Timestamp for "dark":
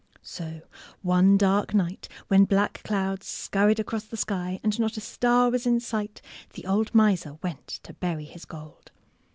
1.37-1.75